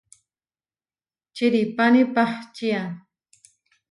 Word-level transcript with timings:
Čiʼrípani 1.35 2.01
pahčía. 2.13 2.81